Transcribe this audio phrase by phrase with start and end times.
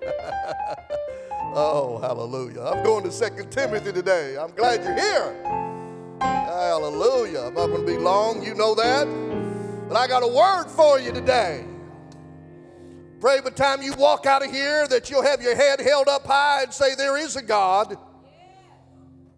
[1.54, 2.62] oh, hallelujah.
[2.62, 4.36] I'm going to Second Timothy today.
[4.38, 5.60] I'm glad you're here.
[6.20, 7.40] Hallelujah.
[7.40, 9.06] I'm not going to be long, you know that.
[9.88, 11.64] But I got a word for you today.
[13.20, 16.08] Pray by the time you walk out of here that you'll have your head held
[16.08, 17.96] up high and say, There is a God.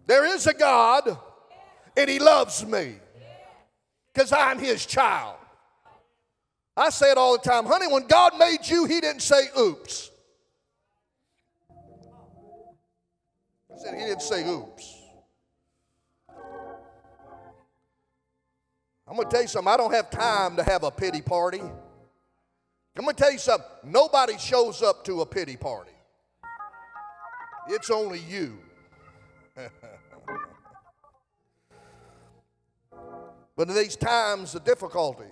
[0.05, 1.17] There is a God,
[1.95, 2.95] and He loves me
[4.13, 5.35] because I'm His child.
[6.75, 10.11] I say it all the time, honey, when God made you, He didn't say oops.
[13.73, 14.99] I said He didn't say oops.
[19.07, 21.59] I'm going to tell you something, I don't have time to have a pity party.
[21.59, 25.91] I'm going to tell you something, nobody shows up to a pity party,
[27.67, 28.59] it's only you.
[33.55, 35.27] but in these times of difficulties,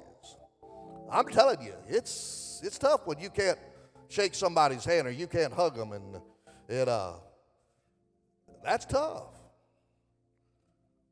[1.12, 3.58] I'm telling you, it's it's tough when you can't
[4.10, 6.22] shake somebody's hand or you can't hug them, and
[6.70, 7.14] it uh,
[8.64, 9.34] that's tough.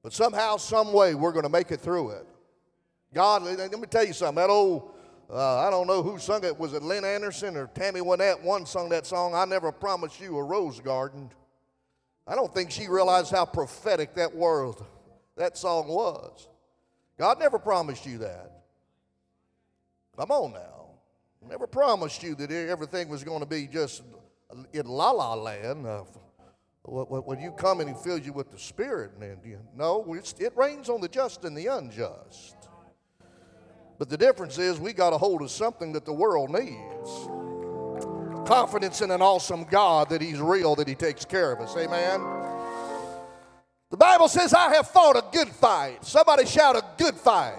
[0.04, 2.26] But somehow, some way, we're going to make it through it.
[3.14, 4.36] God, let me tell you something.
[4.36, 4.92] That old,
[5.30, 6.58] uh, I don't know who sung it.
[6.58, 8.42] Was it Lynn Anderson or Tammy Wynette?
[8.42, 9.34] One sung that song.
[9.34, 11.30] I never promised you a rose garden.
[12.28, 14.86] I don't think she realized how prophetic that world,
[15.36, 16.48] that song was.
[17.18, 18.64] God never promised you that.
[20.18, 20.86] Come on now.
[21.50, 24.04] Never promised you that everything was going to be just
[24.74, 25.86] in la la land.
[25.86, 26.04] Uh,
[26.90, 30.90] when you come and he fills you with the Spirit, and you, no, it rains
[30.90, 32.56] on the just and the unjust.
[33.98, 37.30] But the difference is we got a hold of something that the world needs
[38.50, 41.78] confidence in an awesome God that He's real, that He takes care of us.
[41.78, 42.20] Amen.
[43.92, 46.04] The Bible says, I have fought a good fight.
[46.04, 47.58] Somebody shout a good fight.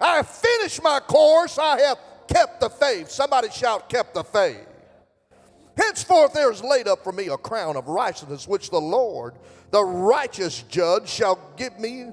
[0.00, 1.58] I have finished my course.
[1.58, 3.10] I have kept the faith.
[3.10, 4.66] Somebody shout, kept the faith.
[5.76, 9.34] Henceforth there is laid up for me a crown of righteousness, which the Lord,
[9.70, 12.06] the righteous judge, shall give me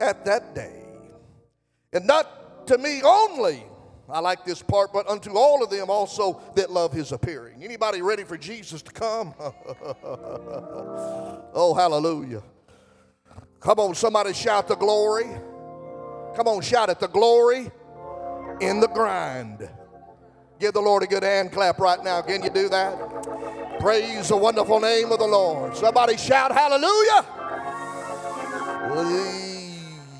[0.00, 0.82] at that day.
[1.92, 3.64] And not to me only,
[4.10, 7.64] I like this part, but unto all of them also that love his appearing.
[7.64, 9.34] Anybody ready for Jesus to come?
[11.54, 12.42] oh, hallelujah.
[13.60, 15.26] Come on, somebody shout the glory.
[16.36, 17.70] Come on, shout at The glory
[18.60, 19.68] in the grind.
[20.58, 22.20] Give the Lord a good hand clap right now.
[22.20, 23.78] Can you do that?
[23.78, 25.76] Praise the wonderful name of the Lord.
[25.76, 27.24] Somebody shout hallelujah.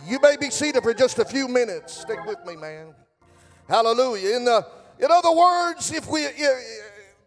[0.07, 2.01] You may be seated for just a few minutes.
[2.01, 2.95] Stick with me, man.
[3.69, 4.37] Hallelujah.
[4.37, 4.67] In, the,
[5.01, 6.23] in other words, if we,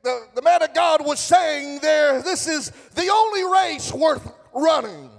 [0.03, 5.09] the, the man of God was saying there, this is the only race worth running.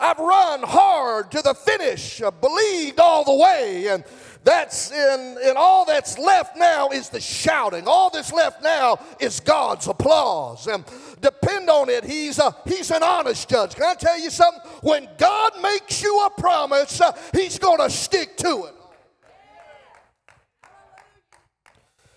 [0.00, 4.02] I've run hard to the finish, I believed all the way, and
[4.42, 7.86] that's in, and all that's left now is the shouting.
[7.86, 10.66] All that's left now is God's applause.
[10.66, 10.82] And
[11.20, 13.74] depend on it, He's a, He's an honest judge.
[13.74, 14.62] Can I tell you something?
[14.82, 18.74] When God makes you a promise, uh, He's going to stick to it.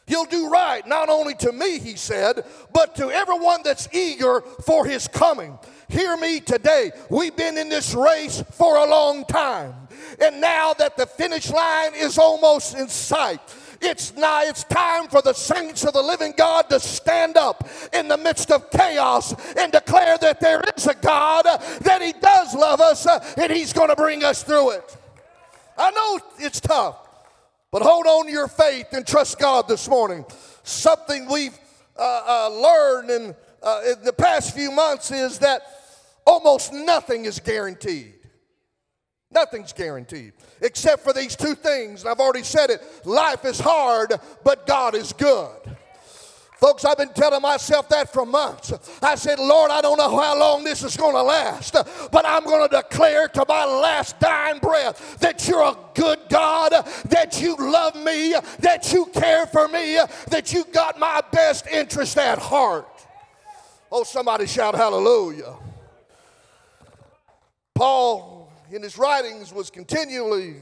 [0.05, 4.85] He'll do right, not only to me, he said, but to everyone that's eager for
[4.85, 5.57] his coming.
[5.89, 6.91] Hear me today.
[7.09, 9.73] We've been in this race for a long time.
[10.21, 13.41] And now that the finish line is almost in sight,
[13.81, 18.07] it's now it's time for the saints of the living God to stand up in
[18.07, 22.79] the midst of chaos and declare that there is a God, that He does love
[22.79, 23.05] us,
[23.37, 24.97] and He's going to bring us through it.
[25.77, 26.97] I know it's tough,
[27.71, 30.25] but hold on to your faith and trust God this morning.
[30.63, 31.57] Something we've
[31.97, 35.61] uh, uh, learned in, uh, in the past few months is that
[36.25, 38.13] almost nothing is guaranteed.
[39.31, 42.01] Nothing's guaranteed except for these two things.
[42.01, 44.13] And I've already said it life is hard,
[44.43, 45.59] but God is good.
[46.63, 48.71] Folks, I've been telling myself that for months.
[49.01, 51.73] I said, Lord, I don't know how long this is going to last,
[52.09, 56.71] but I'm going to declare to my last dying breath that you're a good God,
[57.09, 62.17] that you love me, that you care for me, that you got my best interest
[62.17, 62.87] at heart.
[63.95, 65.53] Oh, somebody shout hallelujah.
[67.75, 70.55] Paul, in his writings, was continually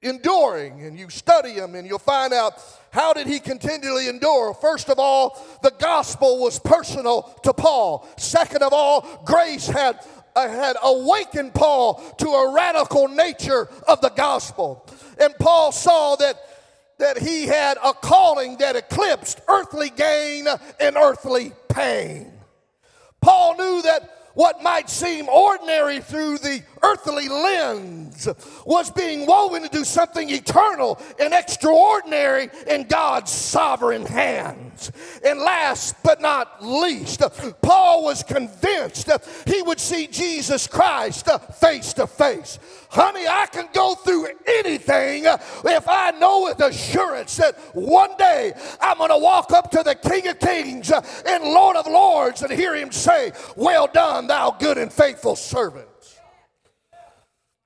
[0.00, 2.54] enduring, and you study him and you'll find out
[2.90, 4.54] how did he continually endure?
[4.54, 8.08] First of all, the gospel was personal to Paul.
[8.16, 10.00] Second of all, grace had
[10.34, 14.86] uh, had awakened Paul to a radical nature of the gospel.
[15.20, 16.36] And Paul saw that
[16.96, 20.46] that he had a calling that eclipsed earthly gain
[20.80, 22.33] and earthly pain.
[23.24, 28.28] Paul knew that what might seem ordinary through the earthly lens
[28.66, 34.90] was being woven into something eternal and extraordinary in God's sovereign hands.
[35.24, 37.22] And last but not least,
[37.62, 39.10] Paul was convinced
[39.46, 41.28] he would see Jesus Christ
[41.60, 42.58] face to face.
[42.90, 48.98] Honey, I can go through anything if I know with assurance that one day I'm
[48.98, 52.74] going to walk up to the King of Kings and Lord of Lords and hear
[52.74, 55.88] him say, Well done, thou good and faithful servant.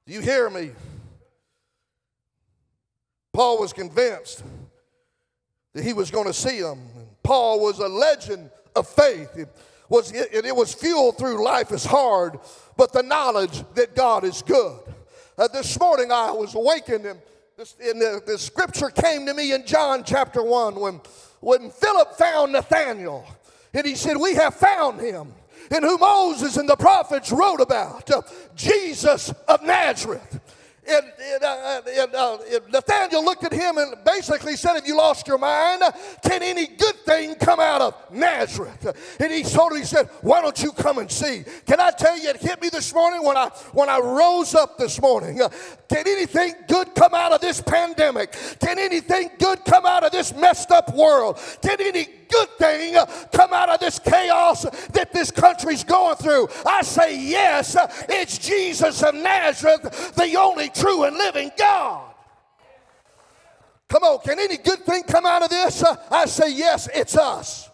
[0.09, 0.71] Do you hear me?
[3.35, 4.43] Paul was convinced
[5.75, 6.79] that he was going to see him.
[7.23, 9.37] Paul was a legend of faith.
[9.37, 9.51] It
[9.91, 12.39] was, it, it was fueled through life is hard,
[12.79, 14.81] but the knowledge that God is good.
[15.37, 17.21] Uh, this morning I was awakened and
[17.59, 21.03] this, and the, the scripture came to me in John chapter 1 when,
[21.41, 23.27] when Philip found Nathanael
[23.75, 25.35] and he said, We have found him
[25.71, 28.23] in whom Moses and the prophets wrote about, uh,
[28.55, 30.41] Jesus of Nazareth.
[30.89, 34.97] And, and, uh, and, uh, and, Nathaniel looked at him and basically said, Have you
[34.97, 35.83] lost your mind?
[36.23, 38.97] Can any good thing come out of Nazareth?
[39.21, 41.45] And he told him, He said, Why don't you come and see?
[41.67, 44.79] Can I tell you, it hit me this morning when I when I rose up
[44.79, 45.43] this morning.
[45.43, 45.51] Uh,
[45.91, 48.35] can anything good come out of this pandemic?
[48.59, 51.39] Can anything good come out of this messed up world?
[51.61, 52.95] Can any good thing
[53.33, 56.49] come out of this chaos that this country's going through?
[56.67, 57.77] I say yes,
[58.09, 62.15] it's Jesus of Nazareth, the only true and living God.
[63.89, 65.83] Come on, can any good thing come out of this?
[66.11, 67.68] I say yes, it's us.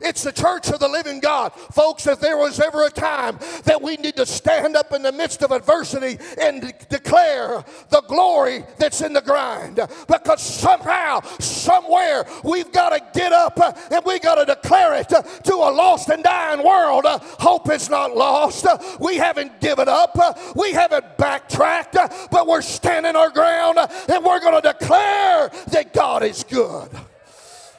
[0.00, 1.52] It's the church of the living God.
[1.72, 5.12] Folks, if there was ever a time that we need to stand up in the
[5.12, 12.26] midst of adversity and de- declare the glory that's in the grind, because somehow, somewhere,
[12.44, 13.58] we've got to get up
[13.90, 17.04] and we got to declare it to a lost and dying world.
[17.38, 18.66] Hope is not lost.
[19.00, 20.16] We haven't given up.
[20.56, 21.96] We haven't backtracked,
[22.30, 26.90] but we're standing our ground and we're going to declare that God is good.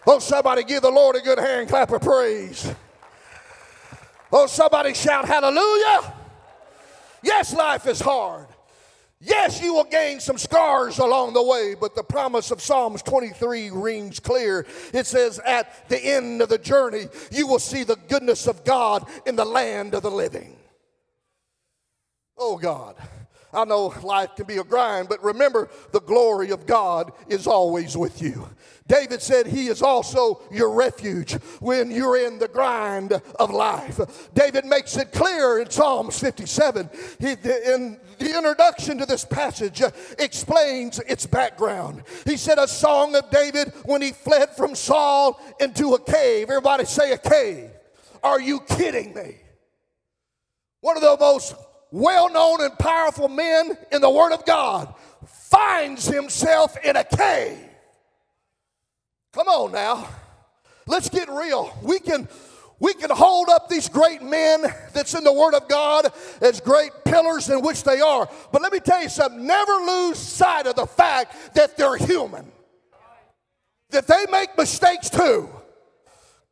[0.07, 2.73] Oh, somebody give the Lord a good hand clap of praise.
[4.31, 6.13] Oh, somebody shout hallelujah.
[7.23, 8.47] Yes, life is hard.
[9.21, 13.69] Yes, you will gain some scars along the way, but the promise of Psalms 23
[13.69, 14.65] rings clear.
[14.93, 19.05] It says, At the end of the journey, you will see the goodness of God
[19.25, 20.55] in the land of the living.
[22.37, 22.95] Oh, God.
[23.51, 27.97] I know life can be a grind, but remember the glory of God is always
[27.97, 28.47] with you.
[28.89, 33.99] David said he is also your refuge when you're in the grind of life.
[34.33, 36.89] David makes it clear in Psalms 57.
[37.19, 42.03] He, in the introduction to this passage uh, explains its background.
[42.25, 46.49] He said, A song of David when he fled from Saul into a cave.
[46.49, 47.69] Everybody say a cave.
[48.23, 49.35] Are you kidding me?
[50.81, 51.53] One of the most
[51.91, 54.95] well known and powerful men in the Word of God
[55.27, 57.68] finds himself in a cave.
[59.33, 60.07] Come on now.
[60.87, 61.77] Let's get real.
[61.83, 62.27] We can
[62.79, 66.07] we can hold up these great men that's in the Word of God
[66.41, 68.29] as great pillars in which they are.
[68.51, 72.49] But let me tell you something never lose sight of the fact that they're human,
[73.89, 75.49] that they make mistakes too.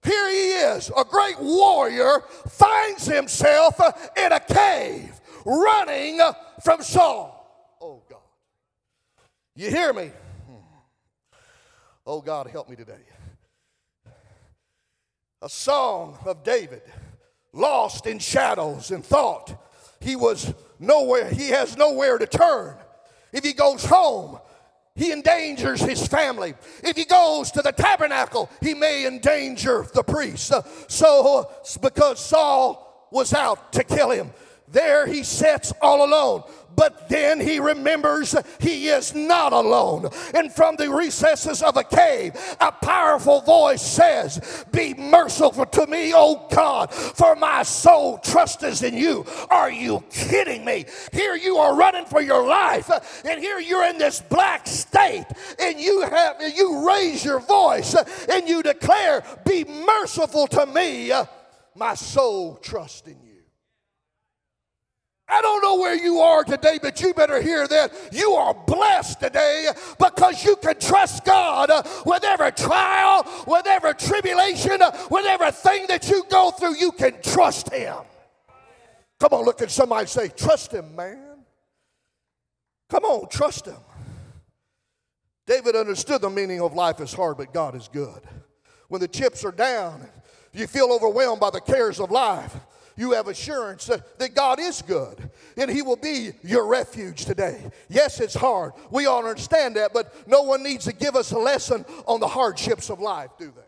[0.03, 3.79] Here he is, a great warrior, finds himself
[4.15, 6.19] in a cave running
[6.63, 7.77] from Saul.
[7.81, 8.19] Oh, God.
[9.55, 10.11] You hear me?
[12.09, 13.03] Oh, God, help me today.
[15.41, 16.81] A song of David,
[17.51, 19.61] lost in shadows and thought
[19.99, 22.77] he was nowhere, he has nowhere to turn.
[23.33, 24.39] If he goes home,
[24.95, 26.53] he endangers his family.
[26.81, 30.53] If he goes to the tabernacle, he may endanger the priests.
[30.87, 31.51] So,
[31.81, 34.31] because Saul was out to kill him,
[34.69, 36.43] there he sits all alone.
[36.77, 40.09] But then he remembers he is not alone.
[40.35, 46.13] And from the recesses of a cave, a powerful voice says, Be merciful to me,
[46.13, 49.25] O God, for my soul trusts in you.
[49.49, 50.85] Are you kidding me?
[51.11, 52.91] Here you are running for your life,
[53.25, 55.25] and here you're in this black state,
[55.59, 57.95] and you have you raise your voice
[58.29, 61.11] and you declare, Be merciful to me.
[61.73, 63.26] My soul trusts in you.
[65.79, 67.91] Where you are today, but you better hear that.
[68.11, 69.67] You are blessed today
[69.99, 71.69] because you can trust God
[72.05, 74.79] with every trial, with every tribulation,
[75.09, 76.77] with everything that you go through.
[76.77, 77.95] You can trust Him.
[79.19, 81.19] Come on, look at somebody say, Trust Him, man.
[82.89, 83.77] Come on, trust Him.
[85.45, 88.21] David understood the meaning of life is hard, but God is good.
[88.89, 90.05] When the chips are down,
[90.53, 92.55] you feel overwhelmed by the cares of life.
[92.97, 97.71] You have assurance that, that God is good and He will be your refuge today.
[97.89, 98.73] Yes, it's hard.
[98.91, 102.27] We all understand that, but no one needs to give us a lesson on the
[102.27, 103.61] hardships of life, do they?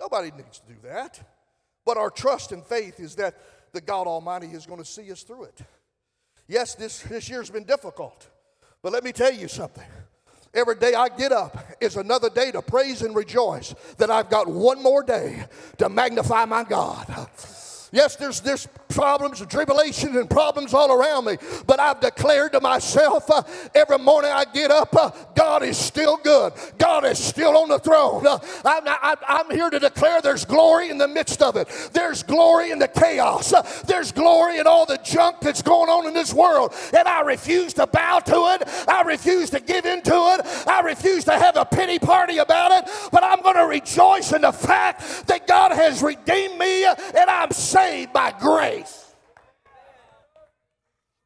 [0.00, 1.20] Nobody needs to do that.
[1.84, 3.36] But our trust and faith is that
[3.72, 5.60] the God Almighty is going to see us through it.
[6.48, 8.28] Yes, this, this year's been difficult,
[8.82, 9.84] but let me tell you something.
[10.54, 14.48] Every day I get up is another day to praise and rejoice that I've got
[14.48, 15.44] one more day
[15.76, 17.28] to magnify my God.
[17.92, 21.36] Yes, there's, there's problems and tribulations and problems all around me,
[21.66, 23.42] but I've declared to myself uh,
[23.74, 26.54] every morning I get up, uh, God is still good.
[26.78, 28.26] God is still on the throne.
[28.26, 31.68] Uh, I'm, I, I'm, here to declare there's glory in the midst of it.
[31.92, 33.52] There's glory in the chaos.
[33.52, 36.74] Uh, there's glory in all the junk that's going on in this world.
[36.96, 38.88] And I refuse to bow to it.
[38.88, 40.66] I refuse to give in to it.
[40.66, 42.90] I refuse to have a pity party about it.
[43.12, 47.50] But I'm going to rejoice in the fact that God has redeemed me and I'm
[47.50, 48.85] saved by grace.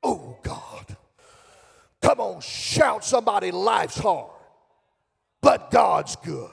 [0.03, 0.97] Oh, God.
[2.01, 4.31] Come on, shout somebody, life's hard,
[5.41, 6.51] but God's good.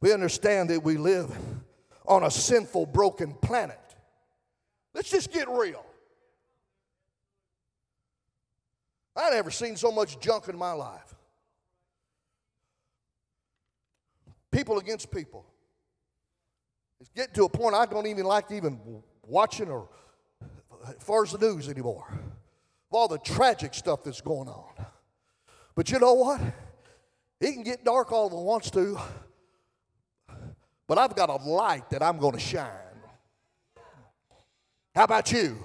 [0.00, 1.30] We understand that we live
[2.06, 3.78] on a sinful, broken planet.
[4.92, 5.84] Let's just get real.
[9.14, 11.14] I never seen so much junk in my life.
[14.50, 15.46] People against people.
[17.00, 19.88] It's getting to a point I don't even like even watching or
[20.88, 22.06] as far as the news anymore.
[22.10, 24.86] Of all the tragic stuff that's going on.
[25.74, 26.40] But you know what?
[27.40, 28.98] It can get dark all it wants to.
[30.86, 32.68] But I've got a light that I'm going to shine.
[34.94, 35.64] How about you?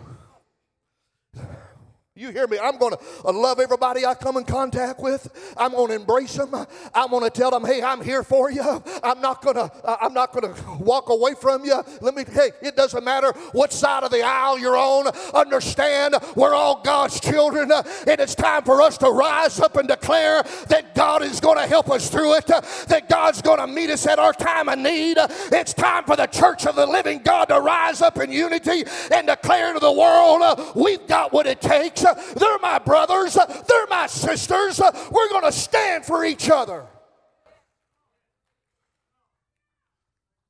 [2.17, 2.57] You hear me?
[2.57, 5.53] I'm going to uh, love everybody I come in contact with.
[5.55, 6.51] I'm going to embrace them.
[6.91, 8.83] I'm going to tell them, "Hey, I'm here for you.
[9.03, 12.24] I'm not going to uh, I'm not going to walk away from you." Let me
[12.27, 15.09] hey, it doesn't matter what side of the aisle you're on.
[15.36, 19.88] Understand, we're all God's children, uh, and it's time for us to rise up and
[19.88, 22.47] declare that God is going to help us through it.
[22.47, 25.17] That God's going to meet us at our time of need.
[25.51, 29.27] It's time for the church of the living God to rise up in unity and
[29.27, 33.34] declare to the world, "We've got what it takes." They're my brothers.
[33.36, 34.80] They're my sisters.
[34.80, 36.86] We're going to stand for each other.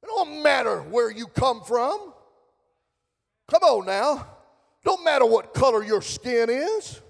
[0.03, 2.13] It don't matter where you come from.
[3.49, 4.27] Come on now.
[4.83, 7.01] Don't matter what color your skin is.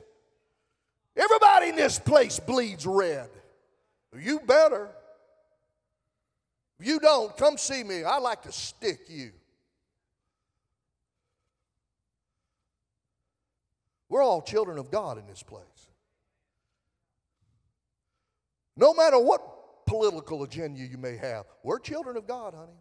[1.15, 3.29] Everybody in this place bleeds red.
[4.19, 4.89] You better.
[6.79, 8.03] If you don't, come see me.
[8.03, 9.31] I like to stick you.
[14.09, 15.63] We're all children of God in this place.
[18.75, 22.77] No matter what political agenda you may have, we're children of God, honey.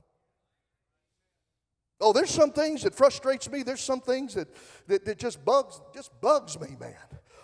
[2.00, 3.62] Oh, there's some things that frustrates me.
[3.62, 4.48] There's some things that,
[4.86, 6.94] that, that just bugs just bugs me, man.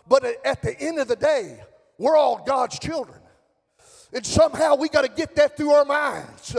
[0.07, 1.59] But at the end of the day,
[1.97, 3.19] we're all God's children.
[4.13, 6.55] And somehow we got to get that through our minds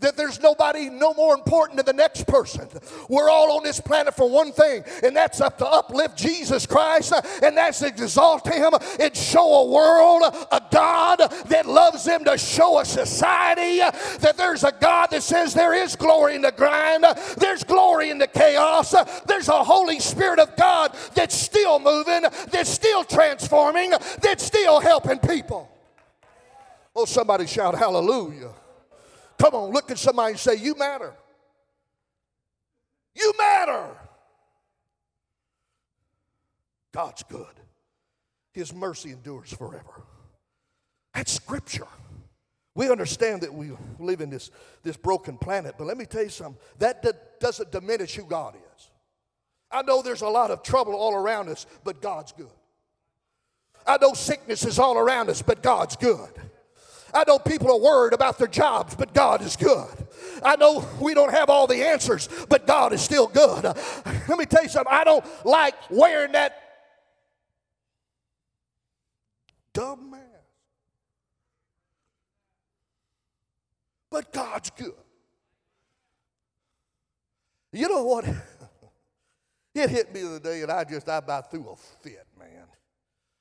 [0.00, 2.68] that there's nobody no more important than the next person.
[3.08, 7.12] We're all on this planet for one thing, and that's up to uplift Jesus Christ,
[7.42, 12.38] and that's to exalt Him and show a world, a God that loves them, to
[12.38, 17.04] show a society that there's a God that says there is glory in the grind,
[17.38, 18.94] there's glory in the chaos,
[19.26, 23.90] there's a Holy Spirit of God that's still moving, that's still transforming,
[24.20, 25.68] that's still helping people.
[26.94, 28.50] Oh, somebody shout hallelujah.
[29.40, 31.14] Come on, look at somebody and say, You matter.
[33.14, 33.88] You matter.
[36.92, 37.46] God's good.
[38.52, 40.04] His mercy endures forever.
[41.14, 41.86] That's scripture.
[42.74, 44.50] We understand that we live in this,
[44.82, 46.60] this broken planet, but let me tell you something.
[46.78, 48.90] That d- doesn't diminish who God is.
[49.70, 52.50] I know there's a lot of trouble all around us, but God's good.
[53.86, 56.30] I know sickness is all around us, but God's good.
[57.12, 59.88] I know people are worried about their jobs, but God is good.
[60.42, 63.64] I know we don't have all the answers, but God is still good.
[63.64, 64.92] Let me tell you something.
[64.92, 66.60] I don't like wearing that
[69.72, 70.24] dumb mask.
[74.10, 74.92] But God's good.
[77.72, 78.24] You know what?
[79.72, 82.66] It hit me the other day, and I just I about threw a fit, man.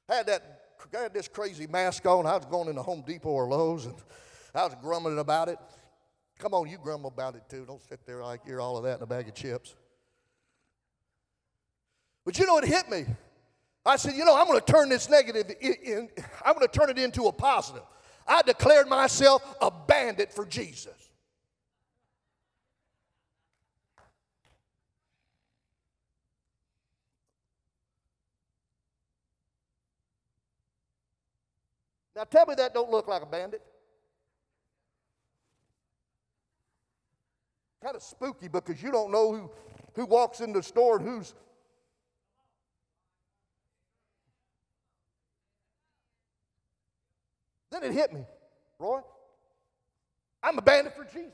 [0.08, 0.59] I had that
[0.98, 2.25] I had this crazy mask on.
[2.25, 3.95] I was going into Home Depot or Lowe's, and
[4.55, 5.57] I was grumbling about it.
[6.39, 7.65] Come on, you grumble about it too.
[7.65, 9.75] Don't sit there like you're all of that in a bag of chips.
[12.25, 13.05] But you know, it hit me.
[13.86, 16.09] I said, you know, I'm going to turn this negative in, in
[16.45, 17.83] I'm going to turn it into a positive.
[18.27, 21.09] I declared myself a bandit for Jesus.
[32.20, 33.62] Now tell me that don't look like a bandit.
[37.82, 39.50] Kind of spooky because you don't know who,
[39.96, 41.34] who walks in the store and who's.
[47.72, 48.26] Then it hit me,
[48.80, 49.00] Roy.
[50.44, 51.32] I'm a bandit for Jesus.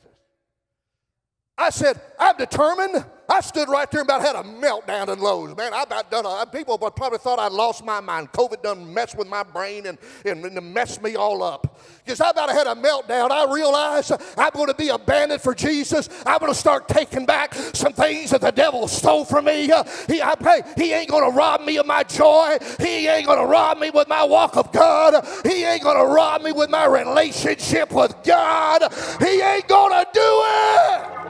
[1.57, 5.55] I said, I'm determined I stood right there and about had a meltdown in Lowe's.
[5.57, 8.31] Man, I about done a, people probably thought I'd lost my mind.
[8.31, 11.79] COVID done messed with my brain and, and, and messed me all up.
[12.03, 13.31] Because I about had a meltdown.
[13.31, 16.07] I realized I'm going to be abandoned for Jesus.
[16.25, 19.71] I'm going to start taking back some things that the devil stole from me.
[19.71, 22.57] Uh, he, I, hey, he ain't going to rob me of my joy.
[22.79, 25.25] He ain't going to rob me with my walk of God.
[25.43, 28.83] He ain't going to rob me with my relationship with God.
[29.19, 31.24] He ain't going to do it.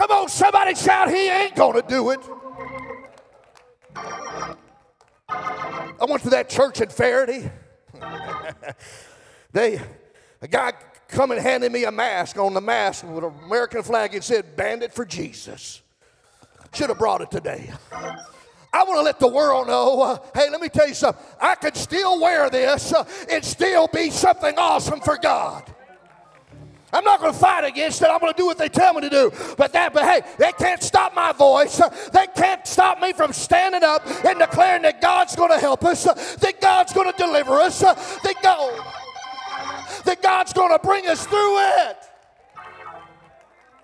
[0.00, 2.20] Come on, somebody shout, He ain't gonna do it.
[4.06, 7.52] I went to that church in Faraday.
[9.52, 9.78] they,
[10.40, 10.72] a guy
[11.06, 12.38] come and handed me a mask.
[12.38, 15.82] On the mask with an American flag, it said "Bandit for Jesus."
[16.72, 17.70] Should have brought it today.
[17.92, 21.22] I want to let the world know uh, hey, let me tell you something.
[21.38, 25.69] I could still wear this uh, and still be something awesome for God.
[26.92, 28.08] I'm not going to fight against it.
[28.10, 29.32] I'm going to do what they tell me to do.
[29.56, 31.80] But that, but hey, they can't stop my voice.
[32.12, 36.04] They can't stop me from standing up and declaring that God's going to help us,
[36.04, 38.84] that God's going to deliver us, that God,
[40.04, 41.96] that God's going to bring us through it.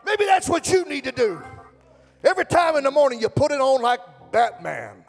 [0.05, 1.43] Maybe that's what you need to do.
[2.25, 4.01] Every time in the morning, you put it on like
[4.33, 5.05] Batman.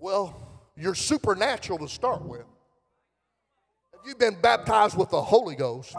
[0.00, 0.36] Well,
[0.76, 2.44] you're supernatural to start with
[4.08, 5.94] you've been baptized with the Holy Ghost,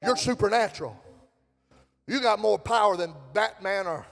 [0.00, 0.96] you're supernatural.
[2.06, 4.06] You got more power than Batman or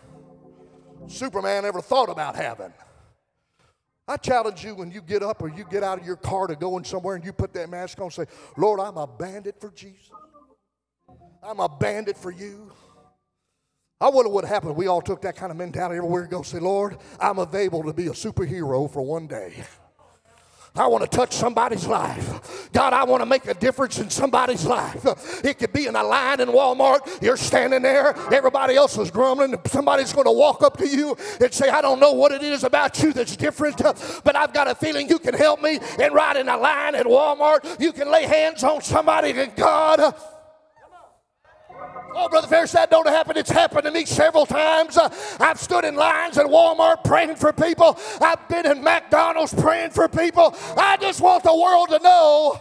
[1.07, 2.73] Superman ever thought about having.
[4.09, 6.57] I challenge you when you get up or you get out of your car to
[6.57, 8.25] go in somewhere and you put that mask on say,
[8.57, 10.11] Lord, I'm a bandit for Jesus.
[11.41, 12.73] I'm a bandit for you.
[14.01, 14.75] I wonder what happened.
[14.75, 16.43] We all took that kind of mentality everywhere we go.
[16.43, 19.65] Say, Lord, I'm available to be a superhero for one day.
[20.75, 22.71] I want to touch somebody's life.
[22.73, 25.05] God, I want to make a difference in somebody's life.
[25.45, 27.23] It could be in a line in Walmart.
[27.23, 31.53] You're standing there, everybody else is grumbling, somebody's going to walk up to you and
[31.53, 33.83] say, I don't know what it is about you that's different,
[34.25, 35.79] but I've got a feeling you can help me.
[36.01, 40.15] And right in a line at Walmart, you can lay hands on somebody and God,
[42.15, 43.37] Oh, Brother Ferris, that don't happen.
[43.37, 44.97] It's happened to me several times.
[44.97, 45.09] Uh,
[45.41, 47.99] I've stood in lines at Walmart praying for people.
[48.21, 50.55] I've been in McDonald's praying for people.
[50.77, 52.61] I just want the world to know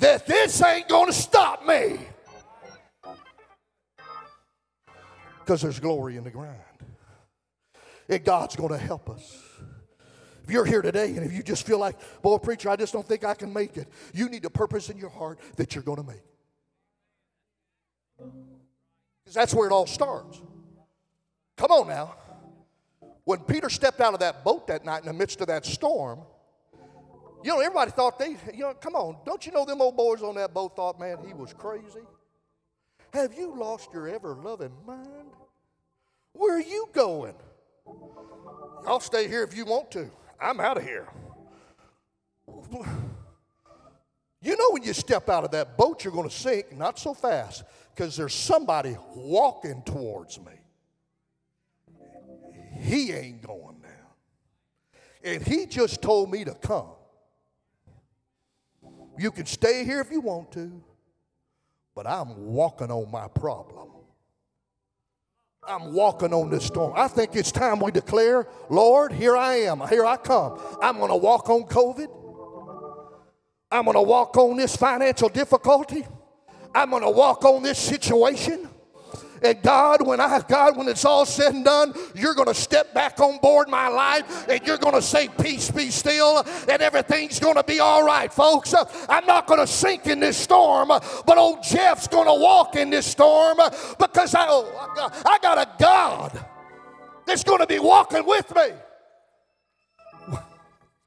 [0.00, 1.98] that this ain't going to stop me.
[5.40, 6.58] Because there's glory in the ground.
[8.08, 9.40] And God's going to help us.
[10.42, 13.06] If you're here today and if you just feel like, boy, preacher, I just don't
[13.06, 15.96] think I can make it, you need a purpose in your heart that you're going
[15.98, 16.22] to make.
[19.24, 20.40] Because that's where it all starts.
[21.56, 22.14] Come on now.
[23.24, 26.20] When Peter stepped out of that boat that night in the midst of that storm,
[27.42, 30.22] you know, everybody thought they, you know, come on, don't you know them old boys
[30.22, 32.00] on that boat thought, man, he was crazy?
[33.12, 35.30] Have you lost your ever loving mind?
[36.32, 37.34] Where are you going?
[38.86, 40.10] I'll stay here if you want to.
[40.40, 41.08] I'm out of here.
[44.42, 47.14] You know, when you step out of that boat, you're going to sink, not so
[47.14, 47.62] fast
[47.94, 50.52] because there's somebody walking towards me.
[52.80, 54.98] He ain't going now.
[55.22, 56.90] And he just told me to come.
[59.16, 60.82] You can stay here if you want to,
[61.94, 63.90] but I'm walking on my problem.
[65.66, 66.92] I'm walking on this storm.
[66.96, 69.86] I think it's time we declare, Lord, here I am.
[69.88, 70.60] Here I come.
[70.82, 72.08] I'm going to walk on COVID.
[73.70, 76.04] I'm going to walk on this financial difficulty.
[76.74, 78.68] I'm going to walk on this situation.
[79.44, 82.94] And God, when I, God, when it's all said and done, you're going to step
[82.94, 87.38] back on board my life and you're going to say, Peace be still, and everything's
[87.38, 88.74] going to be all right, folks.
[89.06, 92.88] I'm not going to sink in this storm, but old Jeff's going to walk in
[92.88, 93.58] this storm
[93.98, 96.46] because I, oh, I, got, I got a God
[97.26, 100.38] that's going to be walking with me.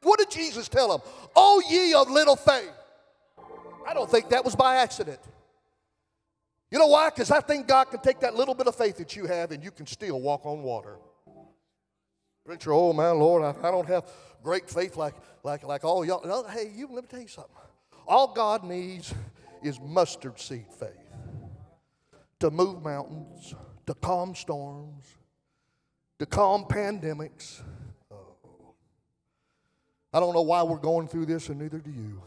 [0.03, 1.01] What did Jesus tell him?
[1.36, 2.71] Oh, ye of little faith.
[3.88, 5.19] I don't think that was by accident.
[6.69, 7.10] You know why?
[7.10, 9.63] Because I think God can take that little bit of faith that you have and
[9.63, 10.97] you can still walk on water.
[12.45, 14.10] Preacher, oh man, Lord, I, I don't have
[14.43, 16.25] great faith like, like, like all y'all.
[16.25, 17.51] No, hey, you, let me tell you something.
[18.08, 19.13] All God needs
[19.63, 20.91] is mustard seed faith
[22.39, 23.53] to move mountains,
[23.86, 25.06] to calm storms,
[26.19, 27.62] to calm pandemics.
[28.12, 28.36] Oh.
[30.13, 32.21] I don't know why we're going through this, and neither do you.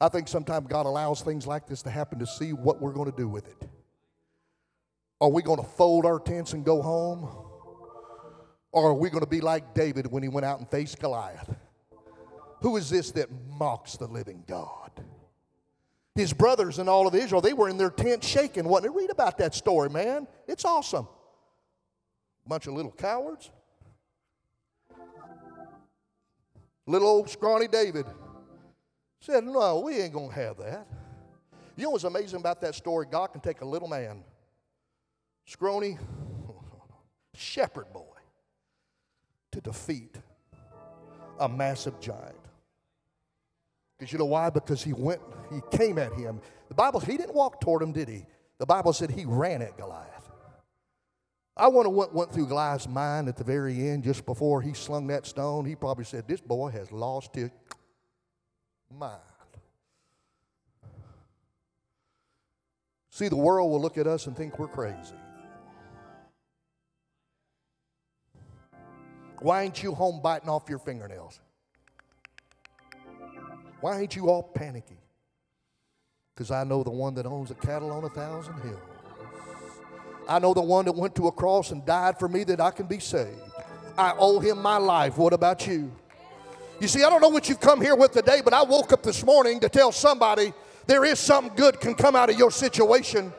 [0.00, 3.10] I think sometimes God allows things like this to happen to see what we're going
[3.10, 3.68] to do with it.
[5.20, 7.28] Are we going to fold our tents and go home?
[8.72, 11.54] Or are we going to be like David when he went out and faced Goliath?
[12.60, 14.90] Who is this that mocks the living God?
[16.14, 18.68] His brothers and all of Israel, they were in their tent shaking.
[18.68, 18.82] What?
[18.94, 20.26] Read about that story, man.
[20.46, 21.08] It's awesome.
[22.46, 23.50] Bunch of little cowards.
[26.86, 28.06] Little old scrawny David
[29.20, 30.86] said, No, we ain't going to have that.
[31.76, 33.06] You know what's amazing about that story?
[33.10, 34.24] God can take a little man,
[35.44, 35.98] scrawny,
[37.34, 38.16] shepherd boy,
[39.52, 40.16] to defeat
[41.38, 42.34] a massive giant.
[43.98, 44.50] Because you know why?
[44.50, 46.40] Because he went, he came at him.
[46.68, 48.26] The Bible, he didn't walk toward him, did he?
[48.58, 50.30] The Bible said he ran at Goliath.
[51.56, 55.06] I wonder what went through Goliath's mind at the very end, just before he slung
[55.06, 55.64] that stone.
[55.64, 57.50] He probably said, This boy has lost his
[58.90, 59.20] mind.
[63.10, 65.14] See, the world will look at us and think we're crazy.
[69.40, 71.40] Why ain't you home biting off your fingernails?
[73.80, 74.98] Why ain't you all panicky?
[76.34, 78.80] Because I know the one that owns the cattle on a thousand hills.
[80.28, 82.70] I know the one that went to a cross and died for me that I
[82.70, 83.40] can be saved.
[83.96, 85.16] I owe him my life.
[85.16, 85.90] What about you?
[86.80, 89.02] You see, I don't know what you've come here with today, but I woke up
[89.02, 90.52] this morning to tell somebody
[90.86, 93.32] there is something good can come out of your situation.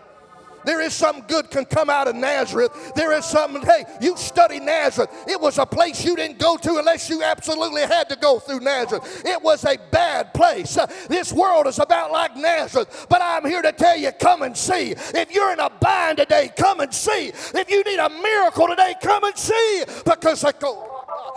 [0.65, 2.91] There is something good can come out of Nazareth.
[2.93, 5.10] There is something, hey, you study Nazareth.
[5.26, 8.60] It was a place you didn't go to unless you absolutely had to go through
[8.60, 9.23] Nazareth.
[9.26, 10.78] It was a bad place.
[10.78, 13.06] Uh, this world is about like Nazareth.
[13.08, 14.91] But I'm here to tell you, come and see.
[14.91, 17.28] If you're in a bind today, come and see.
[17.30, 19.84] If you need a miracle today, come and see.
[20.04, 20.43] Because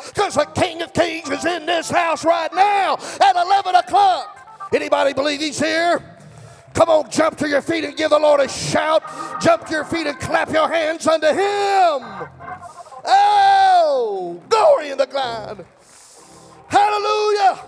[0.07, 4.69] because the King of Kings is in this house right now at 11 o'clock.
[4.73, 6.19] Anybody believe he's here?
[6.75, 9.03] Come on, jump to your feet and give the Lord a shout.
[9.41, 12.29] Jump to your feet and clap your hands unto Him.
[13.05, 15.67] Oh, glory in the God.
[16.69, 17.59] Hallelujah.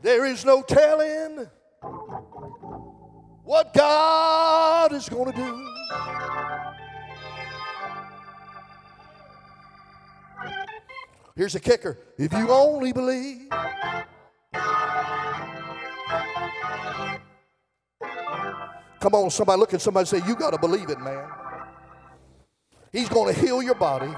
[0.00, 1.46] There is no telling
[3.44, 5.68] what God is going to do.
[11.34, 13.48] Here's a kicker if you only believe.
[19.00, 21.28] Come on, somebody look at somebody say, You got to believe it, man.
[22.92, 24.12] He's going to heal your body.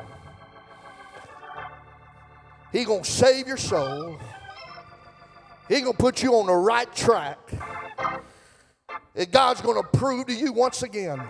[2.73, 4.19] He's going to save your soul.
[5.69, 7.39] He's going to put you on the right track.
[9.15, 11.23] And God's going to prove to you once again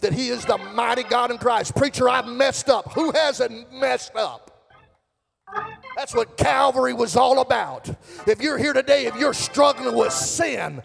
[0.00, 1.74] that He is the mighty God in Christ.
[1.74, 2.92] Preacher, I've messed up.
[2.92, 4.43] Who hasn't messed up?
[5.96, 7.88] That's what Calvary was all about.
[8.26, 10.82] If you're here today, if you're struggling with sin,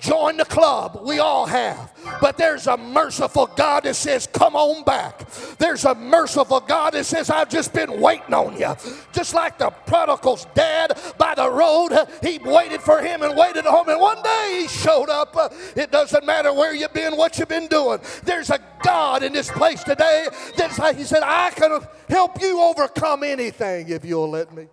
[0.00, 1.00] join the club.
[1.02, 1.92] We all have.
[2.20, 5.28] But there's a merciful God that says, Come on back.
[5.58, 8.74] There's a merciful God that says, I've just been waiting on you.
[9.12, 13.84] Just like the prodigal's dad by the road, he waited for him and waited on
[13.84, 13.90] him.
[13.90, 15.36] And one day he showed up.
[15.76, 18.00] It doesn't matter where you've been, what you've been doing.
[18.24, 22.60] There's a God in this place today that's like, He said, I can help you
[22.60, 24.68] overcome anything if you'll let me.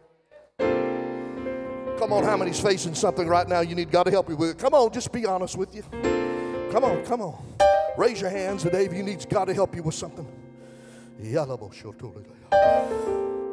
[2.04, 4.50] Come on, how many's facing something right now you need God to help you with?
[4.50, 4.58] It?
[4.58, 5.84] Come on, just be honest with you.
[6.70, 7.42] Come on, come on.
[7.98, 10.28] Raise your hands today if you need God to help you with something.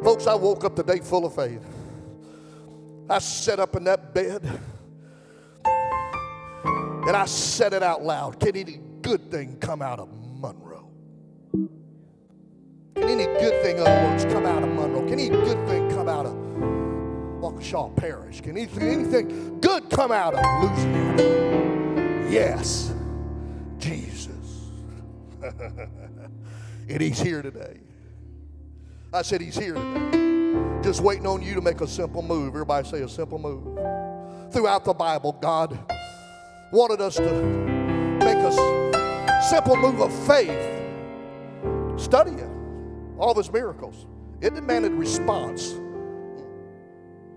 [0.03, 1.65] Folks, I woke up today full of faith.
[3.09, 4.43] I sat up in that bed
[5.65, 8.41] and I said it out loud.
[8.41, 10.09] Can any good thing come out of
[10.41, 10.91] Monroe?
[12.97, 15.07] Can any good thing, in other words, come out of Monroe?
[15.07, 16.51] Can any good thing come out of
[17.41, 18.41] Ouachita Parish?
[18.41, 22.29] Can anything, anything good come out of Louisiana?
[22.31, 22.93] Yes.
[23.79, 24.69] Jesus.
[25.43, 27.81] and he's here today.
[29.13, 30.83] I said he's here today.
[30.83, 32.49] Just waiting on you to make a simple move.
[32.49, 34.53] Everybody say a simple move.
[34.53, 35.79] Throughout the Bible, God
[36.73, 37.33] wanted us to
[38.23, 40.51] make a simple move of faith.
[41.99, 42.51] Study it.
[43.19, 44.07] All of his miracles.
[44.41, 45.75] It demanded response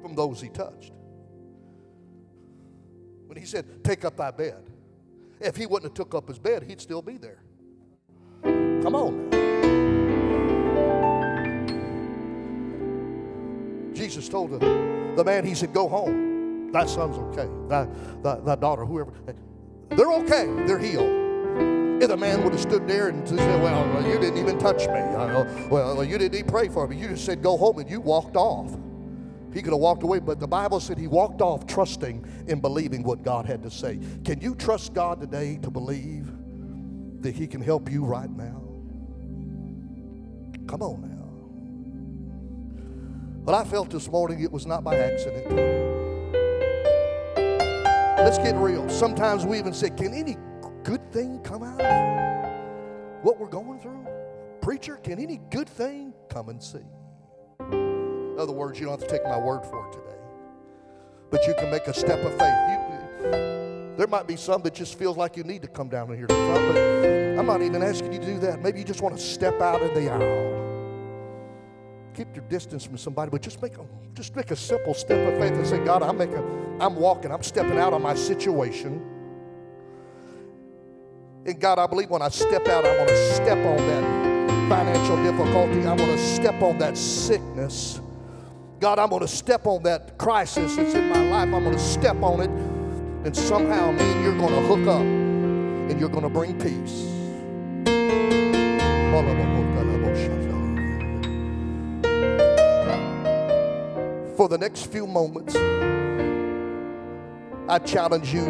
[0.04, 0.92] from those he touched.
[3.26, 4.70] When he said, Take up thy bed.
[5.40, 7.42] If he wouldn't have took up his bed, he'd still be there.
[8.44, 9.30] Come on
[13.96, 14.60] Jesus told the,
[15.16, 16.72] the man, he said, Go home.
[16.74, 17.50] Thy son's okay.
[17.70, 17.88] Thy,
[18.22, 19.14] thy, thy daughter, whoever.
[19.90, 20.46] They're okay.
[20.68, 22.02] They're healed.
[22.02, 25.00] If the man would have stood there and said, Well, you didn't even touch me.
[25.70, 26.98] Well, you didn't even pray for me.
[26.98, 28.76] You just said, Go home, and you walked off.
[29.54, 33.04] He could have walked away, but the Bible said he walked off trusting and believing
[33.04, 34.00] what God had to say.
[34.26, 36.28] Can you trust God today to believe
[37.22, 38.62] that He can help you right now?
[40.68, 41.10] Come on now.
[43.46, 45.46] But I felt this morning it was not by accident.
[48.18, 48.88] Let's get real.
[48.90, 50.38] Sometimes we even say, Can any
[50.84, 54.08] good thing come out of what we're going through?
[54.62, 56.80] Preacher, can any good thing come and see?
[58.44, 60.18] Other words, you don't have to take my word for it today.
[61.32, 62.54] But you can make a step of faith.
[62.70, 66.18] You, there might be some that just feels like you need to come down in
[66.18, 68.62] here to front, but I'm not even asking you to do that.
[68.62, 70.60] Maybe you just want to step out in the aisle.
[72.16, 75.40] Keep your distance from somebody, but just make a just make a simple step of
[75.40, 79.02] faith and say, God, I'm making, I'm walking, I'm stepping out on my situation.
[81.46, 85.16] And God, I believe when I step out, I want to step on that financial
[85.24, 85.86] difficulty.
[85.86, 88.02] I want to step on that sickness.
[88.84, 91.54] God, I'm going to step on that crisis that's in my life.
[91.54, 92.50] I'm going to step on it,
[93.26, 97.08] and somehow, me and you're going to hook up, and you're going to bring peace.
[104.36, 105.56] For the next few moments,
[107.70, 108.44] I challenge you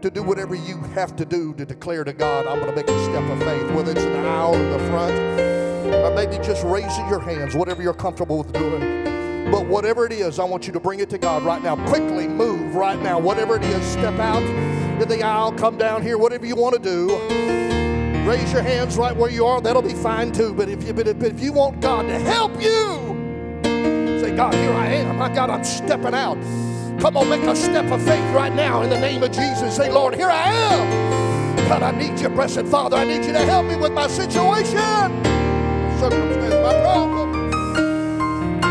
[0.00, 2.88] to do whatever you have to do to declare to God, I'm going to make
[2.88, 7.08] a step of faith, whether it's an aisle in the front or maybe just raising
[7.08, 9.50] your hands, whatever you're comfortable with doing.
[9.50, 11.76] But whatever it is, I want you to bring it to God right now.
[11.86, 13.18] Quickly move right now.
[13.18, 16.80] Whatever it is, step out in the aisle, come down here, whatever you want to
[16.80, 17.18] do.
[18.28, 19.60] Raise your hands right where you are.
[19.60, 20.54] That'll be fine too.
[20.54, 24.86] But if you, but if, you want God to help you, say, God, here I
[24.86, 25.18] am.
[25.18, 26.36] My God, I'm stepping out.
[27.00, 29.74] Come on, make a step of faith right now in the name of Jesus.
[29.74, 31.68] Say, Lord, here I am.
[31.68, 32.96] God, I need you, blessed Father.
[32.96, 35.31] I need you to help me with my situation
[36.10, 37.50] circumstance, my problem.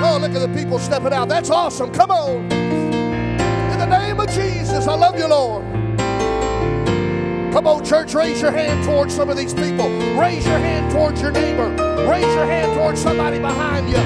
[0.04, 1.30] Oh, look at the people stepping out.
[1.30, 1.92] That's awesome.
[1.92, 2.52] Come on.
[2.52, 5.64] In the name of Jesus, I love you, Lord.
[7.54, 9.90] Come on, church, raise your hand towards some of these people.
[10.18, 11.70] Raise your hand towards your neighbor.
[12.10, 13.98] Raise your hand towards somebody behind you.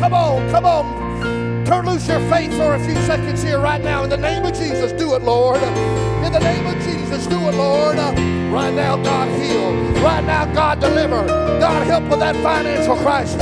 [0.00, 1.64] Come on, come on.
[1.64, 4.02] Turn loose your faith for a few seconds here right now.
[4.02, 5.62] In the name of Jesus, do it, Lord.
[5.62, 8.41] In the name of Jesus, do it, Lord.
[8.52, 9.72] Right now, God heal.
[10.02, 11.26] Right now, God deliver.
[11.26, 13.40] God help with that financial crisis.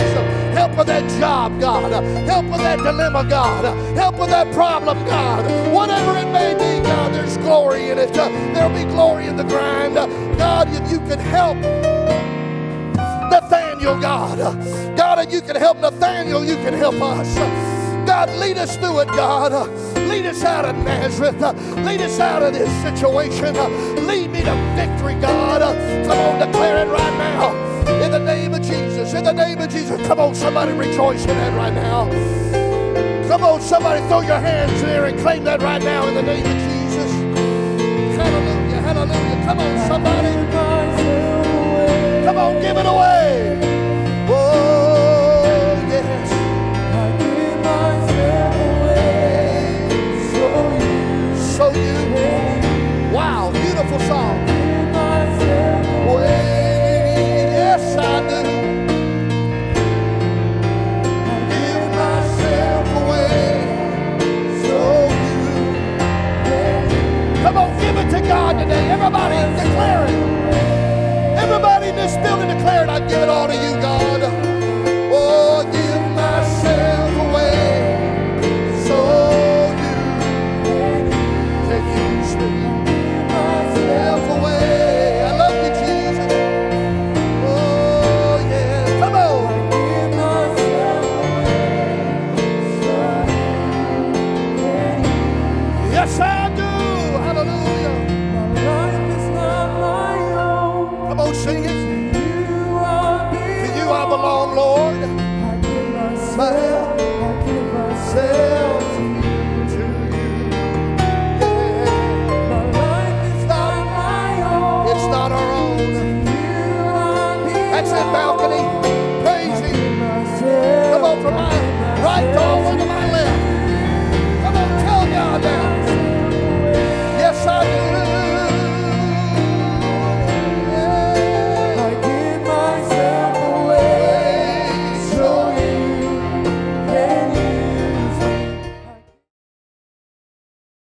[0.55, 1.90] Help with that job, God.
[2.29, 3.64] Help with that dilemma, God.
[3.96, 5.44] Help with that problem, God.
[5.75, 8.12] Whatever it may be, God, there's glory in it.
[8.12, 9.96] There'll be glory in the grind.
[9.96, 11.57] God, if you can help
[13.33, 14.38] Nathaniel, God.
[14.96, 17.35] God, if you can help Nathaniel, you can help us.
[18.07, 20.00] God, lead us through it, God.
[20.11, 21.40] Lead us out of Nazareth.
[21.87, 23.55] Lead us out of this situation.
[24.09, 25.62] Lead me to victory, God.
[26.05, 27.55] Come on, declare it right now.
[28.03, 29.14] In the name of Jesus.
[29.14, 30.05] In the name of Jesus.
[30.09, 32.09] Come on, somebody rejoice in that right now.
[33.29, 36.44] Come on, somebody throw your hands there and claim that right now in the name
[36.44, 37.12] of Jesus.
[38.16, 39.44] Hallelujah, hallelujah.
[39.46, 40.35] Come on, somebody.
[42.25, 43.80] Come on, give it away.
[68.70, 69.00] Balcony.